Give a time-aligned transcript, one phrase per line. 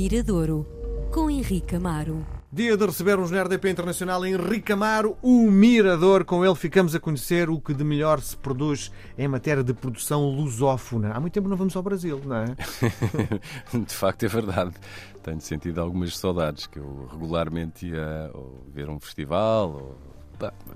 [0.00, 0.66] Miradouro,
[1.12, 2.26] com Henrique Amaro.
[2.50, 6.24] Dia de recebermos na RDP Internacional Henrique Amaro, o Mirador.
[6.24, 10.24] Com ele ficamos a conhecer o que de melhor se produz em matéria de produção
[10.30, 11.12] lusófona.
[11.12, 12.46] Há muito tempo não vamos ao Brasil, não é?
[13.78, 14.72] de facto é verdade.
[15.22, 18.32] Tenho sentido algumas saudades que eu regularmente ia
[18.72, 19.98] ver um festival ou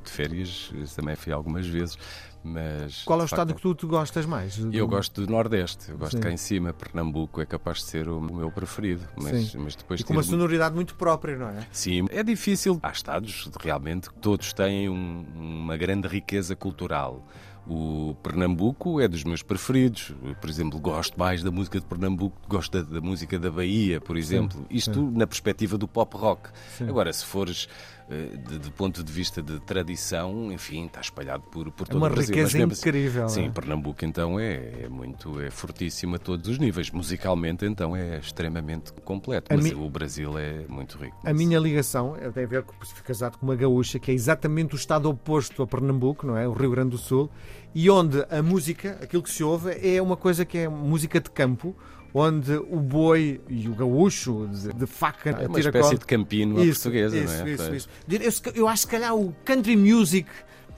[0.04, 1.96] de férias também fui algumas vezes.
[2.45, 4.59] Mas, Qual é o estado facto, que tu, gostas mais?
[4.71, 6.21] Eu gosto do Nordeste, eu gosto Sim.
[6.21, 6.75] cá em cima.
[6.75, 9.09] Pernambuco é capaz de ser o meu preferido.
[9.16, 11.66] Mas, mas depois e com uma sonoridade muito própria, não é?
[11.73, 12.79] Sim, é difícil.
[12.83, 17.27] Há estados realmente que todos têm um, uma grande riqueza cultural.
[17.66, 20.13] O Pernambuco é dos meus preferidos.
[20.38, 24.19] por exemplo, gosto mais da música de Pernambuco, gosto da, da música da Bahia, por
[24.19, 24.59] exemplo.
[24.59, 25.11] Sim, Isto sim.
[25.16, 26.51] na perspectiva do pop rock.
[26.77, 26.88] Sim.
[26.91, 27.66] Agora, se fores
[28.09, 32.11] de, de, ponto de vista de tradição, enfim, está espalhado por, por todo uma o
[32.11, 32.35] Brasil.
[32.35, 33.29] Uma riqueza incrível.
[33.29, 33.51] Sim, é?
[33.51, 36.91] Pernambuco então é, é, muito, é fortíssimo a todos os níveis.
[36.91, 39.75] Musicalmente então é extremamente completo, mas mi...
[39.75, 41.16] o Brasil é muito rico.
[41.24, 44.74] A minha ligação tem a ver com fui casado com uma gaúcha que é exatamente
[44.74, 46.46] o estado oposto a Pernambuco, não é?
[46.46, 47.30] O Rio Grande do Sul,
[47.74, 51.30] e onde a música, aquilo que se ouve, é uma coisa que é música de
[51.30, 51.74] campo,
[52.15, 57.18] onde o boi e o gaúcho de, faca é uma espécie de campino isso, portuguesa,
[57.18, 57.51] isso, não é?
[57.51, 57.88] Isso, isso.
[58.09, 60.30] Eu, eu acho que calhar o country music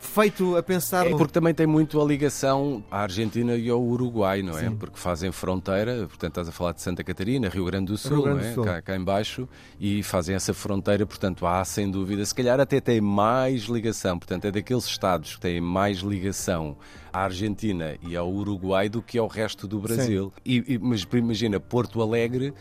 [0.07, 1.07] feito a pensar.
[1.07, 4.69] É porque também tem muito a ligação à Argentina e ao Uruguai, não é?
[4.69, 4.77] Sim.
[4.77, 8.43] Porque fazem fronteira, portanto estás a falar de Santa Catarina, Rio Grande do Sul, Grande
[8.43, 8.55] não é?
[8.55, 8.65] Sul.
[8.65, 13.01] Cá, cá embaixo, e fazem essa fronteira, portanto há sem dúvida, se calhar até tem
[13.01, 16.77] mais ligação, portanto é daqueles estados que têm mais ligação
[17.12, 20.33] à Argentina e ao Uruguai do que ao resto do Brasil.
[20.45, 22.55] E, e, mas imagina, Porto Alegre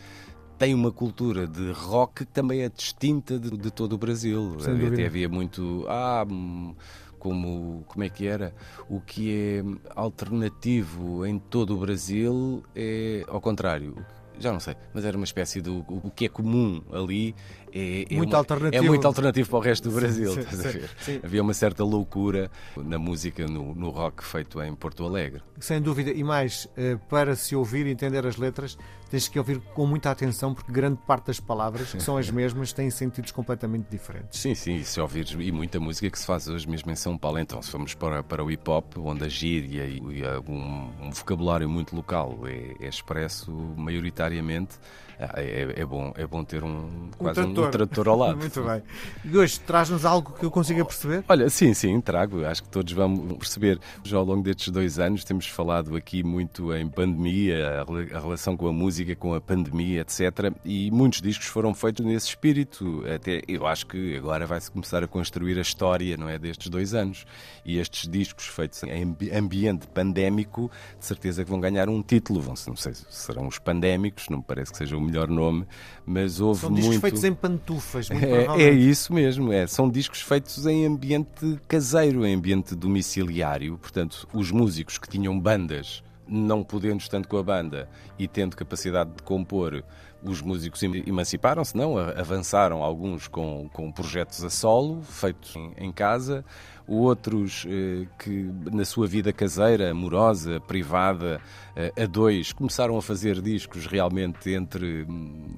[0.58, 4.56] tem uma cultura de rock que também é distinta de, de todo o Brasil.
[4.92, 5.84] Até havia muito.
[5.88, 6.74] Ah, hum,
[7.18, 8.54] como, como é que era?
[8.88, 13.96] O que é alternativo em todo o Brasil é ao contrário.
[14.38, 17.34] Já não sei, mas era uma espécie do o que é comum ali
[17.76, 18.84] é, é, muito uma, alternativo.
[18.84, 20.32] é muito alternativo para o resto do Brasil.
[20.32, 21.20] Sim, sim, sim.
[21.22, 25.42] Havia uma certa loucura na música, no, no, rock feito em Porto Alegre.
[25.60, 28.78] Sem dúvida, e mais, eh, para se ouvir e entender as letras,
[29.10, 32.72] tens que ouvir com muita atenção, porque grande parte das palavras, que são as mesmas,
[32.72, 34.40] têm sentidos completamente diferentes.
[34.40, 37.16] Sim, sim, e se ouvires, e muita música que se faz hoje mesmo em São
[37.18, 37.38] Paulo.
[37.38, 41.10] Então, se formos para, para o hip hop, onde a gíria e, e um, um,
[41.10, 44.78] vocabulário muito local é, é expresso maioritariamente,
[45.18, 48.36] é, é, é, bom, é bom ter um, quase um trator, um ao lado.
[48.38, 48.82] muito bem.
[49.24, 51.24] E hoje traz-nos algo que eu consiga perceber?
[51.28, 52.44] Olha, sim, sim, trago.
[52.44, 53.78] Acho que todos vamos perceber.
[54.02, 58.66] Já ao longo destes dois anos temos falado aqui muito em pandemia, a relação com
[58.66, 60.52] a música música com a pandemia, etc.
[60.64, 63.04] E muitos discos foram feitos nesse espírito.
[63.12, 66.94] Até eu acho que agora vai-se começar a construir a história, não é, destes dois
[66.94, 67.26] anos.
[67.64, 72.40] E estes discos feitos em ambiente pandémico, de certeza que vão ganhar um título.
[72.40, 75.66] Vão, não sei se serão os pandémicos, não me parece que seja o melhor nome,
[76.04, 76.82] mas houve são muito.
[76.82, 78.24] São discos feitos em pantufas, muito
[78.58, 79.52] é, é isso mesmo.
[79.52, 79.66] É.
[79.66, 83.78] São discos feitos em ambiente caseiro, em ambiente domiciliário.
[83.78, 89.10] Portanto, os músicos que tinham bandas não podendo tanto com a banda e tendo capacidade
[89.10, 89.84] de compor,
[90.22, 91.96] os músicos emanciparam-se, não?
[91.98, 96.44] Avançaram alguns com, com projetos a solo, feitos em, em casa,
[96.86, 101.40] outros eh, que na sua vida caseira, amorosa, privada,
[101.74, 105.54] eh, a dois, começaram a fazer discos realmente entre hum,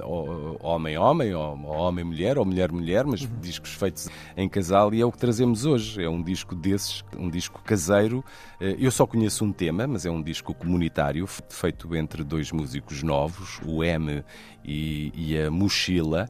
[0.61, 3.41] homem-homem, ou homem-mulher, ou mulher-mulher, mas uhum.
[3.41, 6.03] discos feitos em casal, e é o que trazemos hoje.
[6.03, 8.25] É um disco desses, um disco caseiro.
[8.61, 13.03] Eh, eu só conheço um tema, mas é um disco comunitário, feito entre dois músicos
[13.03, 14.25] novos, o M
[14.65, 16.29] e, e a Mochila.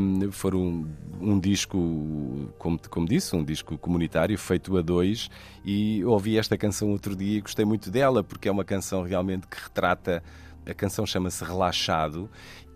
[0.00, 0.86] Um, foram um,
[1.20, 5.30] um disco, como, como disse, um disco comunitário feito a dois,
[5.64, 9.46] e ouvi esta canção outro dia e gostei muito dela, porque é uma canção realmente
[9.46, 10.22] que retrata
[10.66, 12.28] a canção chama-se Relaxado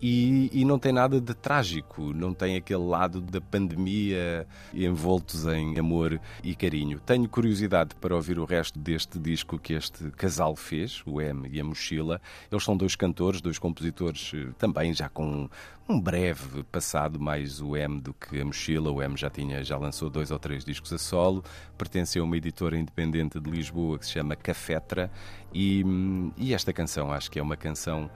[0.05, 5.79] e, e, não tem nada de trágico, não tem aquele lado da pandemia envoltos em
[5.79, 6.99] amor e carinho.
[6.99, 11.57] Tenho curiosidade para ouvir o resto deste disco que este casal fez, o M e
[11.57, 12.19] a Mochila.
[12.51, 15.49] Eles são dois cantores, dois compositores eh, também já com
[15.87, 18.91] um breve passado mais o M do que a Mochila.
[18.91, 21.45] O M já tinha, já lançou dois ou três discos a solo,
[21.77, 25.09] pertence a uma editora independente de Lisboa que se chama Cafetra
[25.53, 28.11] e, hum, e esta canção acho que é uma canção,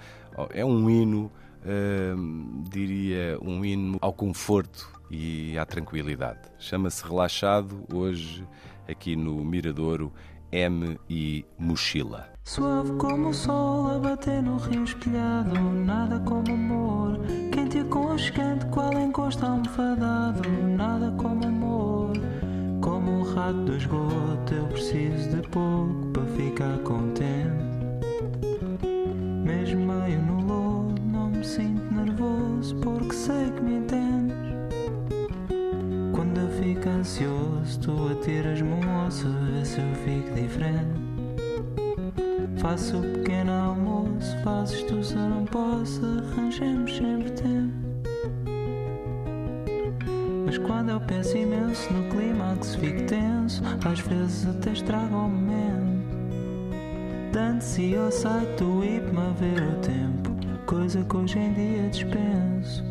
[0.49, 1.31] é um hino
[2.69, 6.41] diria, um hino ao conforto e à tranquilidade.
[6.59, 8.45] Chama-se Relaxado, hoje
[8.87, 10.11] aqui no Miradouro,
[10.51, 12.29] M e Mochila.
[12.45, 17.19] Suave como o sol a bater no rio espelhado, nada como amor,
[17.51, 22.13] quente e aconchegante, qual encosto almofadado, nada como amor.
[22.81, 27.66] Como um rato do esgoto, eu preciso de pouco para ficar contente.
[32.87, 34.37] porque sei que me entendes.
[36.15, 41.01] Quando eu fico ansioso, tu atiras-me um osso, vê se eu fico diferente.
[42.59, 46.01] Faço o pequeno almoço, fazes tu se eu não posso,
[46.31, 47.73] arranjamos sempre tempo.
[50.45, 55.13] Mas quando eu penso imenso no clima que se fico tenso, às vezes até estrago
[55.13, 56.07] o momento.
[57.33, 62.83] Dante-se eu saio do hipma ver o tempo coisa que hoje em dia dispenso.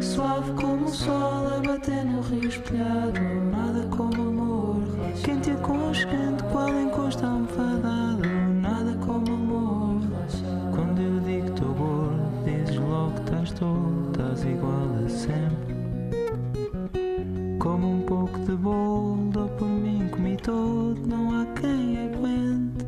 [0.00, 3.20] Suave como o sol a bater no rio espelhado,
[3.52, 4.82] nada como amor.
[5.22, 8.28] Quente e aconchegante, qual encosto almofadado,
[8.60, 10.00] nada como amor.
[10.74, 15.72] Quando eu digo que estou gordo, dizes logo que estás todo, estás igual a sempre.
[17.60, 22.84] Como um pouco de bolo, dou por mim, comi todo, não há quem aguente.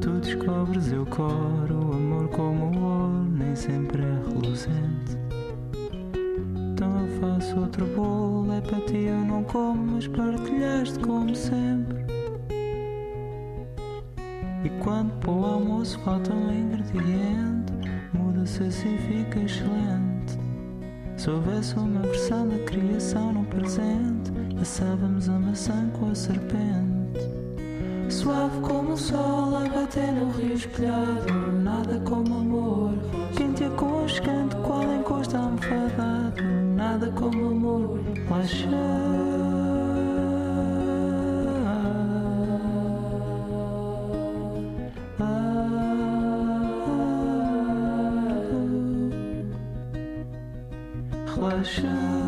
[0.00, 1.81] Tu descobres, eu coro,
[2.32, 5.18] como o ouro, nem sempre é reluzente.
[6.72, 12.02] Então eu faço outro bolo, é para ti eu não como, mas partilhaste como sempre.
[14.64, 17.72] E quando para o almoço falta um ingrediente,
[18.12, 20.38] muda-se assim fica excelente.
[21.16, 26.81] Se houvesse uma versão da criação no presente, assávamos a maçã com a serpente.
[28.22, 32.94] Suave como o sol a bater no rio espelhado, nada como amor.
[33.36, 36.40] Quente aconchegante, qual encosto almofadado,
[36.76, 38.00] nada como amor.
[51.34, 52.21] Relaxa.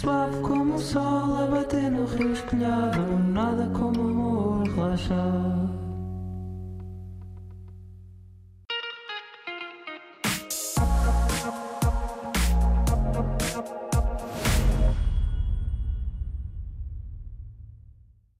[0.00, 3.02] Suave como o sol a bater no rio espelhado,
[3.34, 5.77] nada como amor, relaxa.